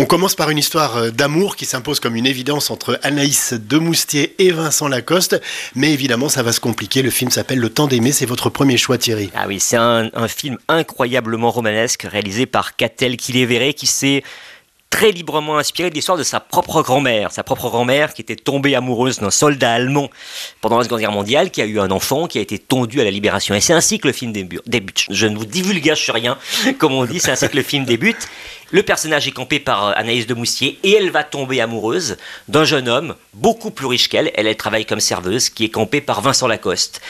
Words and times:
On 0.00 0.06
commence 0.06 0.34
par 0.34 0.48
une 0.48 0.56
histoire 0.56 0.96
euh, 0.96 1.10
d'amour 1.10 1.56
qui 1.56 1.66
s'impose 1.66 2.00
comme 2.00 2.16
une 2.16 2.26
évidence 2.26 2.70
entre 2.70 2.98
Anaïs 3.02 3.52
Demoustier 3.52 4.34
et 4.38 4.50
Vincent 4.50 4.88
Lacoste. 4.88 5.38
Mais 5.74 5.92
évidemment, 5.92 6.30
ça 6.30 6.42
va 6.42 6.52
se 6.52 6.60
compliquer. 6.60 7.02
Le 7.02 7.10
film 7.10 7.30
s'appelle 7.30 7.58
Le 7.58 7.68
temps 7.68 7.86
d'aimer. 7.86 8.10
C'est 8.10 8.24
votre 8.24 8.48
premier 8.48 8.78
choix, 8.78 8.96
Thierry. 8.96 9.30
Ah 9.34 9.44
oui, 9.46 9.60
c'est 9.60 9.76
un, 9.76 10.08
film 10.26 10.56
incroyablement 10.68 11.50
romanesque 11.50 12.04
réalisé 12.10 12.46
par 12.46 12.76
Catel 12.76 13.18
Kiléveré 13.18 13.74
qui 13.74 13.86
s'est 13.86 14.22
très 14.90 15.12
librement 15.12 15.56
inspiré 15.56 15.88
de 15.88 15.94
l'histoire 15.94 16.18
de 16.18 16.24
sa 16.24 16.40
propre 16.40 16.82
grand-mère. 16.82 17.30
Sa 17.30 17.44
propre 17.44 17.70
grand-mère 17.70 18.12
qui 18.12 18.22
était 18.22 18.36
tombée 18.36 18.74
amoureuse 18.74 19.20
d'un 19.20 19.30
soldat 19.30 19.72
allemand 19.72 20.10
pendant 20.60 20.78
la 20.78 20.84
Seconde 20.84 20.98
Guerre 20.98 21.12
mondiale, 21.12 21.50
qui 21.50 21.62
a 21.62 21.64
eu 21.64 21.78
un 21.78 21.92
enfant, 21.92 22.26
qui 22.26 22.38
a 22.38 22.40
été 22.40 22.58
tondu 22.58 23.00
à 23.00 23.04
la 23.04 23.10
libération. 23.10 23.54
Et 23.54 23.60
c'est 23.60 23.72
ainsi 23.72 24.00
que 24.00 24.08
le 24.08 24.12
film 24.12 24.32
débute. 24.32 25.06
Je 25.08 25.26
ne 25.26 25.38
vous 25.38 25.46
divulgage 25.46 26.10
rien, 26.10 26.36
comme 26.78 26.92
on 26.92 27.04
dit, 27.04 27.20
c'est 27.20 27.30
ainsi 27.30 27.48
que 27.48 27.56
le 27.56 27.62
film 27.62 27.84
débute. 27.84 28.28
Le 28.72 28.82
personnage 28.82 29.26
est 29.26 29.32
campé 29.32 29.58
par 29.58 29.88
euh, 29.88 29.92
Anaïs 29.96 30.26
de 30.26 30.34
Moustier 30.34 30.78
et 30.82 30.92
elle 30.92 31.10
va 31.10 31.24
tomber 31.24 31.60
amoureuse 31.60 32.16
d'un 32.48 32.64
jeune 32.64 32.88
homme 32.88 33.14
beaucoup 33.34 33.70
plus 33.70 33.86
riche 33.86 34.08
qu'elle. 34.08 34.30
Elle, 34.34 34.46
elle 34.46 34.56
travaille 34.56 34.86
comme 34.86 35.00
serveuse, 35.00 35.48
qui 35.50 35.64
est 35.64 35.70
campé 35.70 36.00
par 36.00 36.20
Vincent 36.20 36.46
Lacoste. 36.46 37.00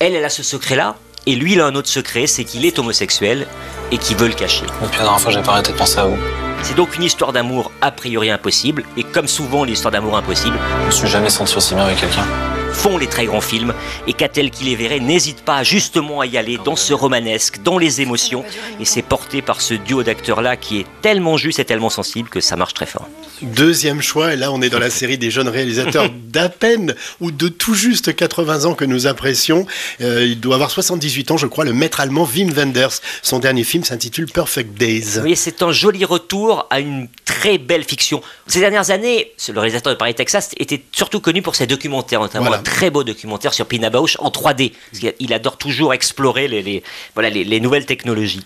Elle, 0.00 0.14
elle 0.14 0.24
a 0.24 0.28
ce 0.28 0.42
secret-là, 0.42 0.96
et 1.26 1.36
lui, 1.36 1.52
il 1.52 1.60
a 1.60 1.66
un 1.66 1.74
autre 1.76 1.88
secret, 1.88 2.26
c'est 2.26 2.44
qu'il 2.44 2.64
est 2.64 2.78
homosexuel 2.78 3.46
et 3.92 3.98
qu'il 3.98 4.16
veut 4.16 4.28
le 4.28 4.34
cacher. 4.34 4.66
Depuis 4.82 4.98
la 4.98 5.04
dernière 5.04 5.20
fois, 5.20 5.30
j'ai 5.30 5.42
pas 5.42 5.52
arrêté 5.52 5.72
de 5.72 5.76
penser 5.76 5.98
à 5.98 6.06
vous. 6.06 6.18
C'est 6.62 6.76
donc 6.76 6.96
une 6.96 7.02
histoire 7.02 7.32
d'amour 7.32 7.72
a 7.80 7.90
priori 7.90 8.30
impossible, 8.30 8.84
et 8.96 9.04
comme 9.04 9.26
souvent 9.26 9.64
l'histoire 9.64 9.92
d'amour 9.92 10.16
impossible, 10.16 10.56
je 10.82 10.86
me 10.86 10.90
suis 10.90 11.08
jamais 11.08 11.30
senti 11.30 11.56
aussi 11.56 11.74
bien 11.74 11.84
avec 11.84 11.98
quelqu'un 11.98 12.24
font 12.72 12.98
les 12.98 13.06
très 13.06 13.26
grands 13.26 13.40
films 13.40 13.74
et 14.06 14.12
qu'à-t-elle 14.12 14.50
qui 14.50 14.64
les 14.64 14.76
verrait 14.76 15.00
n'hésite 15.00 15.42
pas 15.42 15.62
justement 15.62 16.20
à 16.20 16.26
y 16.26 16.36
aller 16.36 16.58
dans 16.64 16.76
ce 16.76 16.92
romanesque, 16.92 17.62
dans 17.62 17.78
les 17.78 18.00
émotions 18.00 18.44
et 18.80 18.84
c'est 18.84 19.02
porté 19.02 19.42
par 19.42 19.60
ce 19.60 19.74
duo 19.74 20.02
d'acteurs-là 20.02 20.56
qui 20.56 20.80
est 20.80 20.86
tellement 21.02 21.36
juste 21.36 21.58
et 21.58 21.64
tellement 21.64 21.90
sensible 21.90 22.28
que 22.28 22.40
ça 22.40 22.56
marche 22.56 22.74
très 22.74 22.86
fort. 22.86 23.08
Deuxième 23.42 24.00
choix, 24.00 24.34
et 24.34 24.36
là 24.36 24.52
on 24.52 24.62
est 24.62 24.70
dans 24.70 24.78
la 24.78 24.90
série 25.02 25.18
des 25.18 25.30
jeunes 25.30 25.48
réalisateurs 25.48 26.08
d'à 26.10 26.48
peine 26.48 26.94
ou 27.20 27.30
de 27.30 27.48
tout 27.48 27.74
juste 27.74 28.14
80 28.14 28.64
ans 28.64 28.74
que 28.74 28.84
nous 28.84 29.06
apprécions. 29.06 29.66
Euh, 30.00 30.24
il 30.24 30.40
doit 30.40 30.54
avoir 30.54 30.70
78 30.70 31.32
ans, 31.32 31.36
je 31.36 31.46
crois, 31.46 31.64
le 31.64 31.72
maître 31.72 32.00
allemand 32.00 32.28
Wim 32.34 32.52
Wenders. 32.52 33.00
Son 33.22 33.38
dernier 33.38 33.64
film 33.64 33.84
s'intitule 33.84 34.26
Perfect 34.26 34.74
Days. 34.78 35.20
Oui, 35.22 35.36
c'est 35.36 35.62
un 35.62 35.72
joli 35.72 36.04
retour 36.04 36.66
à 36.70 36.80
une 36.80 37.08
très 37.24 37.58
belle 37.58 37.84
fiction. 37.84 38.22
Ces 38.46 38.60
dernières 38.60 38.90
années, 38.90 39.32
le 39.48 39.58
réalisateur 39.58 39.92
de 39.92 39.98
Paris, 39.98 40.14
Texas 40.14 40.50
était 40.58 40.82
surtout 40.92 41.20
connu 41.20 41.42
pour 41.42 41.54
ses 41.54 41.66
documentaires, 41.66 42.20
notamment 42.20 42.50
très 42.62 42.90
beau 42.90 43.04
documentaire 43.04 43.54
sur 43.54 43.66
Pina 43.66 43.90
Bausch 43.90 44.16
en 44.20 44.30
3D. 44.30 44.72
il 45.18 45.32
adore 45.32 45.56
toujours 45.58 45.94
explorer 45.94 46.48
les, 46.48 47.60
nouvelles 47.60 47.86
technologies. 47.86 48.44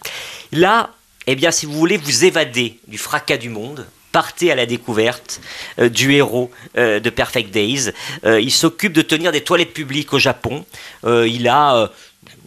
Là, 0.53 0.91
eh 1.27 1.35
bien, 1.35 1.51
si 1.51 1.67
vous 1.67 1.73
voulez 1.73 1.97
vous 1.97 2.25
évader 2.25 2.79
du 2.87 2.99
fracas 2.99 3.37
du 3.37 3.49
monde, 3.49 3.87
partez 4.13 4.51
à 4.51 4.55
la 4.55 4.65
découverte 4.65 5.41
euh, 5.79 5.89
du 5.89 6.15
héros 6.15 6.51
euh, 6.79 7.01
de 7.01 7.11
Perfect 7.11 7.51
Days. 7.51 7.93
Euh, 8.25 8.41
il 8.41 8.53
s'occupe 8.53 8.93
de 8.93 9.03
tenir 9.03 9.33
des 9.33 9.43
toilettes 9.43 9.75
publiques 9.75 10.13
au 10.13 10.19
Japon. 10.19 10.65
il 11.05 11.49
a 11.49 11.91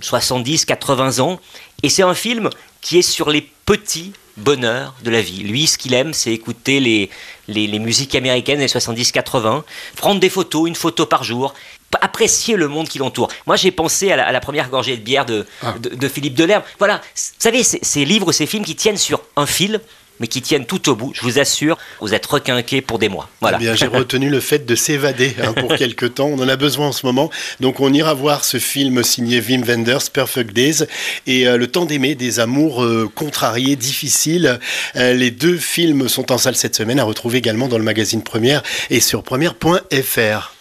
70, 0.02 0.66
80 0.66 1.20
ans. 1.20 1.40
Et 1.84 1.90
c'est 1.90 2.04
un 2.04 2.16
film 2.16 2.50
qui 2.82 2.98
est 2.98 3.04
sur 3.04 3.30
les 3.30 3.42
petits 3.66 4.14
bonheurs 4.40 4.94
de 5.04 5.10
la 5.10 5.22
vie. 5.22 5.44
Lui, 5.44 5.68
ce 5.68 5.78
qu'il 5.78 5.94
aime, 5.94 6.14
c'est 6.14 6.32
écouter 6.32 6.80
les, 6.80 7.10
les, 7.48 7.80
musiques 7.80 8.16
américaines 8.16 8.60
des 8.60 8.68
70-80, 8.68 9.64
prendre 9.96 10.20
des 10.20 10.30
photos, 10.30 10.68
une 10.68 10.76
photo 10.76 11.06
par 11.06 11.24
jour, 11.24 11.54
apprécier 12.02 12.56
le 12.56 12.68
monde 12.68 12.88
qui 12.88 13.00
l'entoure. 13.00 13.30
Moi, 13.48 13.56
j'ai 13.56 13.72
pensé 13.72 14.12
à 14.12 14.32
la, 14.32 14.40
première 14.40 14.70
gorgée 14.70 14.98
de 14.98 15.02
bière 15.02 15.26
de, 15.26 15.46
ah. 15.62 15.76
de, 15.80 15.90
de 15.90 16.08
Philippe 16.08 16.36
Delerme. 16.36 16.64
Voilà, 16.78 16.98
vous 16.98 17.02
savez, 17.40 17.64
ces 17.64 18.06
livres, 18.06 18.32
ces 18.32 18.46
films 18.46 18.66
qui 18.66 18.76
tiennent 18.76 18.98
sur 18.98 19.22
un 19.36 19.46
fil, 19.46 19.82
mais 20.20 20.28
qui 20.28 20.42
tiennent 20.42 20.66
tout 20.66 20.90
au 20.90 20.96
bout. 20.96 21.12
Je 21.14 21.22
vous 21.22 21.40
assure, 21.40 21.78
vous 22.02 22.14
êtes 22.14 22.26
requinqués 22.26 22.82
pour 22.82 23.00
des 23.00 23.10
mois. 23.10 23.30
Voilà. 23.42 23.58
Eh 23.60 23.64
bien, 23.64 23.76
j'ai 23.76 23.88
retenu 23.88 24.30
le 24.30 24.40
fait 24.40 24.66
de 24.66 24.76
s'évader 24.76 25.36
hein, 25.42 25.54
pour 25.54 25.76
quelques 25.78 26.16
temps. 26.16 26.28
On 26.28 26.40
en 26.40 26.48
a 26.48 26.56
besoin 26.56 26.88
en 26.88 26.92
ce 26.92 27.06
moment. 27.06 27.30
Donc, 27.60 27.80
on 27.80 27.94
ira 27.94 28.14
voir 28.14 28.44
ce 28.44 28.58
film 28.58 29.04
signé 29.04 29.42
Wim 29.42 29.64
Wenders, 29.64 30.10
Perfect 30.12 30.54
Days, 30.54 30.86
et 31.28 31.48
euh, 31.48 31.58
Le 31.58 31.68
temps 31.68 31.86
d'aimer, 31.86 32.16
des 32.16 32.40
amours 32.40 32.84
euh, 32.84 33.10
contrariés, 33.14 33.76
difficiles. 33.76 34.60
Euh, 34.96 35.14
les 35.14 35.32
deux 35.32 35.58
films 35.58 36.08
sont 36.10 36.32
en 36.32 36.38
salle 36.38 36.56
cette 36.56 36.76
semaine, 36.76 37.00
à 37.00 37.04
retrouver 37.04 37.38
également 37.38 37.68
dans 37.68 37.78
le 37.78 37.84
magazine 37.84 38.24
Première 38.24 38.64
et 38.90 39.00
sur 39.00 39.24
première.fr. 39.24 40.54